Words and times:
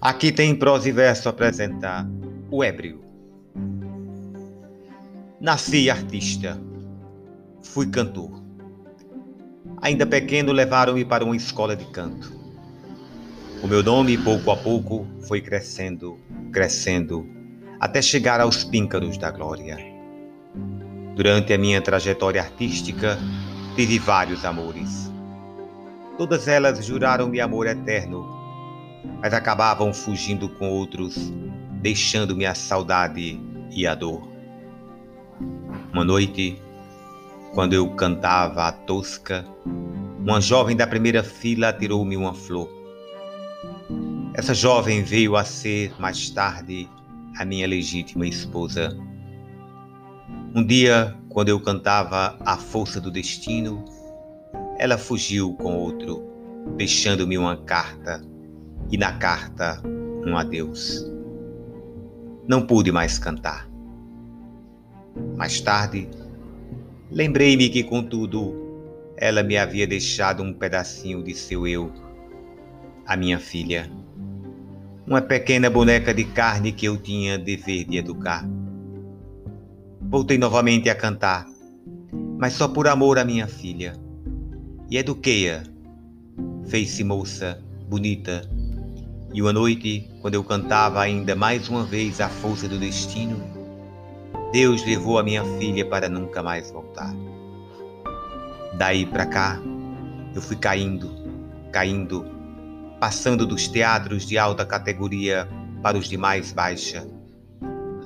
Aqui 0.00 0.30
tem 0.30 0.54
prosa 0.54 0.88
e 0.88 0.92
verso 0.92 1.28
apresentar 1.28 2.06
o 2.50 2.62
ébrio. 2.62 3.00
Nasci 5.40 5.88
artista, 5.88 6.60
fui 7.62 7.86
cantor. 7.86 8.42
Ainda 9.80 10.06
pequeno 10.06 10.52
levaram-me 10.52 11.04
para 11.04 11.24
uma 11.24 11.36
escola 11.36 11.74
de 11.74 11.86
canto. 11.86 12.30
O 13.62 13.66
meu 13.66 13.82
nome, 13.82 14.18
pouco 14.18 14.50
a 14.50 14.56
pouco, 14.56 15.06
foi 15.26 15.40
crescendo, 15.40 16.18
crescendo, 16.52 17.26
até 17.80 18.02
chegar 18.02 18.40
aos 18.40 18.64
píncaros 18.64 19.16
da 19.16 19.30
glória. 19.30 19.78
Durante 21.14 21.54
a 21.54 21.58
minha 21.58 21.80
trajetória 21.80 22.42
artística, 22.42 23.18
tive 23.74 23.98
vários 23.98 24.44
amores. 24.44 25.10
Todas 26.18 26.48
elas 26.48 26.84
juraram-me 26.84 27.40
amor 27.40 27.66
eterno 27.66 28.35
mas 29.20 29.32
acabavam 29.32 29.92
fugindo 29.92 30.48
com 30.48 30.70
outros, 30.70 31.32
deixando-me 31.80 32.46
a 32.46 32.54
saudade 32.54 33.40
e 33.70 33.86
a 33.86 33.94
dor. 33.94 34.26
Uma 35.92 36.04
noite, 36.04 36.60
quando 37.54 37.72
eu 37.72 37.88
cantava 37.90 38.64
a 38.64 38.72
tosca, 38.72 39.44
uma 40.18 40.40
jovem 40.40 40.76
da 40.76 40.86
primeira 40.86 41.22
fila 41.22 41.72
tirou-me 41.72 42.16
uma 42.16 42.34
flor. 42.34 42.68
Essa 44.34 44.52
jovem 44.52 45.02
veio 45.02 45.36
a 45.36 45.44
ser, 45.44 45.94
mais 45.98 46.28
tarde, 46.30 46.88
a 47.38 47.44
minha 47.44 47.66
legítima 47.66 48.26
esposa. 48.26 48.96
Um 50.54 50.64
dia, 50.64 51.16
quando 51.28 51.48
eu 51.48 51.60
cantava 51.60 52.36
A 52.44 52.56
Força 52.56 53.00
do 53.00 53.10
Destino, 53.10 53.84
ela 54.78 54.98
fugiu 54.98 55.54
com 55.54 55.76
outro, 55.76 56.22
deixando-me 56.76 57.38
uma 57.38 57.56
carta 57.56 58.22
e 58.90 58.96
na 58.96 59.12
carta 59.12 59.80
um 60.26 60.36
adeus. 60.36 61.04
Não 62.46 62.66
pude 62.66 62.92
mais 62.92 63.18
cantar. 63.18 63.68
Mais 65.36 65.60
tarde, 65.60 66.08
lembrei-me 67.10 67.68
que, 67.68 67.82
contudo, 67.82 68.54
ela 69.16 69.42
me 69.42 69.56
havia 69.56 69.86
deixado 69.86 70.42
um 70.42 70.52
pedacinho 70.52 71.22
de 71.22 71.34
seu 71.34 71.66
eu, 71.66 71.92
a 73.06 73.16
minha 73.16 73.38
filha, 73.38 73.90
uma 75.06 75.22
pequena 75.22 75.70
boneca 75.70 76.12
de 76.12 76.24
carne 76.24 76.72
que 76.72 76.86
eu 76.86 76.96
tinha 76.96 77.38
dever 77.38 77.84
de 77.84 77.96
educar. 77.96 78.46
Voltei 80.02 80.36
novamente 80.36 80.90
a 80.90 80.94
cantar, 80.94 81.46
mas 82.38 82.52
só 82.52 82.68
por 82.68 82.86
amor 82.86 83.18
à 83.18 83.24
minha 83.24 83.46
filha, 83.46 83.94
e 84.90 84.98
eduquei-a. 84.98 85.62
Fez-se 86.66 87.02
moça, 87.02 87.62
bonita, 87.88 88.42
e 89.36 89.42
uma 89.42 89.52
noite, 89.52 90.08
quando 90.22 90.32
eu 90.32 90.42
cantava 90.42 90.98
ainda 90.98 91.36
mais 91.36 91.68
uma 91.68 91.84
vez 91.84 92.22
a 92.22 92.28
força 92.30 92.66
do 92.66 92.78
destino, 92.78 93.38
Deus 94.50 94.82
levou 94.86 95.18
a 95.18 95.22
minha 95.22 95.44
filha 95.58 95.84
para 95.84 96.08
nunca 96.08 96.42
mais 96.42 96.70
voltar. 96.70 97.14
Daí 98.78 99.04
para 99.04 99.26
cá, 99.26 99.60
eu 100.34 100.40
fui 100.40 100.56
caindo, 100.56 101.10
caindo, 101.70 102.24
passando 102.98 103.46
dos 103.46 103.68
teatros 103.68 104.24
de 104.24 104.38
alta 104.38 104.64
categoria 104.64 105.46
para 105.82 105.98
os 105.98 106.08
de 106.08 106.16
mais 106.16 106.50
baixa, 106.54 107.06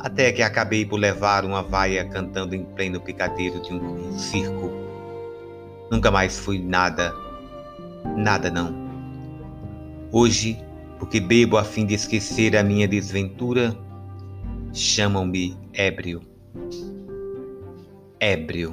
até 0.00 0.32
que 0.32 0.42
acabei 0.42 0.84
por 0.84 0.96
levar 0.96 1.44
uma 1.44 1.62
vaia 1.62 2.04
cantando 2.06 2.56
em 2.56 2.64
pleno 2.64 3.00
picadeiro 3.00 3.62
de 3.62 3.72
um 3.72 4.18
circo. 4.18 4.68
Nunca 5.92 6.10
mais 6.10 6.40
fui 6.40 6.58
nada, 6.58 7.14
nada 8.16 8.50
não. 8.50 8.74
Hoje 10.10 10.58
porque 11.00 11.18
bebo 11.18 11.56
a 11.56 11.64
fim 11.64 11.86
de 11.86 11.94
esquecer 11.94 12.54
a 12.54 12.62
minha 12.62 12.86
desventura, 12.86 13.74
chamam-me 14.70 15.56
ébrio. 15.72 16.20
Ébrio. 18.20 18.72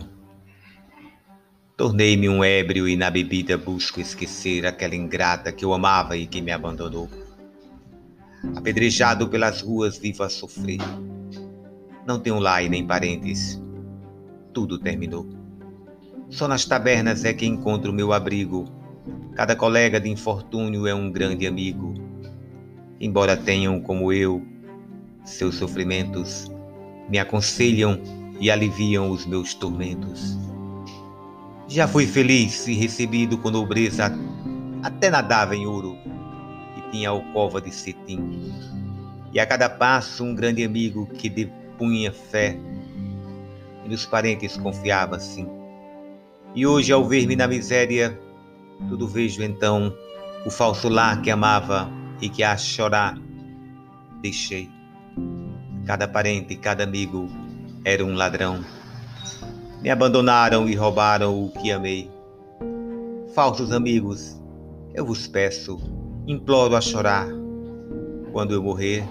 Tornei-me 1.78 2.28
um 2.28 2.44
ébrio 2.44 2.86
e 2.86 2.98
na 2.98 3.10
bebida 3.10 3.58
busco 3.58 4.02
esquecer 4.02 4.66
aquela 4.66 4.94
ingrata 4.94 5.54
que 5.54 5.64
eu 5.64 5.74
amava 5.74 6.18
e 6.18 6.28
que 6.28 6.42
me 6.42 6.52
abandonou. 6.52 7.10
Apedrejado 8.58 9.30
pelas 9.30 9.62
ruas, 9.62 9.98
vivo 9.98 10.24
a 10.24 10.30
sofrer. 10.30 10.80
Não 12.06 12.20
tenho 12.20 12.40
lar 12.40 12.62
e 12.62 12.68
nem 12.68 12.86
parentes. 12.86 13.62
Tudo 14.54 14.78
terminou. 14.78 15.26
Só 16.30 16.46
nas 16.46 16.66
tabernas 16.66 17.24
é 17.24 17.34
que 17.34 17.46
encontro 17.46 17.94
meu 17.94 18.12
abrigo. 18.12 18.66
Cada 19.34 19.56
colega 19.56 19.98
de 19.98 20.10
infortúnio 20.10 20.86
é 20.88 20.94
um 20.94 21.10
grande 21.10 21.48
amigo 21.48 22.08
embora 23.00 23.38
tenham 23.38 23.80
como 23.80 24.12
eu 24.12 24.46
seus 25.24 25.56
sofrimentos, 25.56 26.50
me 27.10 27.20
aconselham 27.20 28.00
e 28.40 28.50
aliviam 28.50 29.10
os 29.10 29.26
meus 29.26 29.54
tormentos. 29.54 30.38
Já 31.68 31.88
fui 31.88 32.08
feliz 32.08 32.68
e 32.68 32.74
recebido 32.74 33.38
com 33.38 33.50
nobreza, 33.50 34.12
até 34.82 35.10
nadava 35.10 35.56
em 35.56 35.68
ouro 35.68 35.98
e 36.78 36.92
tinha 36.92 37.10
alcova 37.10 37.60
de 37.60 37.74
cetim. 37.74 38.54
E 39.34 39.40
a 39.40 39.46
cada 39.46 39.70
passo 39.70 40.24
um 40.24 40.34
grande 40.34 40.64
amigo 40.64 41.06
que 41.08 41.30
depunha 41.30 42.12
fé 42.12 42.58
e 43.86 43.90
nos 43.90 44.06
parentes 44.06 44.56
confiava 44.56 45.18
assim. 45.18 45.48
E 46.56 46.66
hoje, 46.66 46.92
ao 46.92 47.04
ver-me 47.04 47.36
na 47.36 47.48
miséria, 47.48 48.18
tudo 48.88 49.08
vejo 49.08 49.44
então 49.44 49.94
o 50.46 50.50
falso 50.50 50.88
lar 50.88 51.22
que 51.22 51.30
amava 51.30 51.92
e 52.22 52.30
que 52.30 52.44
a 52.44 52.58
chorar 52.58 53.18
deixei. 54.22 54.70
Cada 55.86 56.08
parente, 56.08 56.56
cada 56.56 56.84
amigo 56.84 57.28
era 57.86 58.04
um 58.04 58.16
ladrão. 58.16 58.64
Me 59.82 59.90
abandonaram 59.90 60.68
e 60.68 60.76
roubaram 60.76 61.46
o 61.46 61.52
que 61.52 61.72
amei. 61.72 62.12
Falsos 63.34 63.72
amigos, 63.72 64.36
eu 64.94 65.06
vos 65.06 65.28
peço, 65.28 65.80
imploro 66.28 66.76
a 66.76 66.82
chorar. 66.82 67.28
Quando 68.32 68.54
eu 68.54 68.62
morrer, 68.62 69.08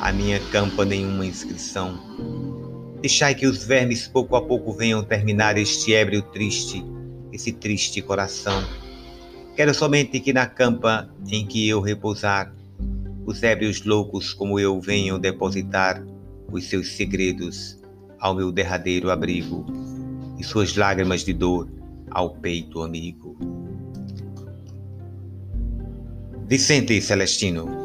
a 0.00 0.12
minha 0.12 0.40
campa 0.50 0.84
nenhuma 0.84 1.24
inscrição. 1.24 1.98
Deixai 3.00 3.34
que 3.34 3.46
os 3.46 3.64
vermes 3.64 4.08
pouco 4.08 4.36
a 4.36 4.42
pouco 4.42 4.72
venham 4.72 5.02
terminar 5.02 5.56
este 5.56 5.94
ébrio 5.94 6.22
triste, 6.22 6.84
esse 7.32 7.52
triste 7.52 8.02
coração. 8.02 8.62
Quero 9.58 9.74
somente 9.74 10.20
que 10.20 10.32
na 10.32 10.46
campa 10.46 11.10
em 11.28 11.44
que 11.44 11.68
eu 11.68 11.80
repousar, 11.80 12.54
os 13.26 13.42
ébrios 13.42 13.84
loucos 13.84 14.32
como 14.32 14.60
eu 14.60 14.80
venham 14.80 15.18
depositar 15.18 16.00
os 16.52 16.66
seus 16.66 16.92
segredos 16.92 17.76
ao 18.20 18.36
meu 18.36 18.52
derradeiro 18.52 19.10
abrigo 19.10 19.66
e 20.38 20.44
suas 20.44 20.76
lágrimas 20.76 21.24
de 21.24 21.32
dor 21.32 21.68
ao 22.08 22.36
peito 22.36 22.82
amigo. 22.82 23.36
Vicente 26.46 27.02
Celestino 27.02 27.77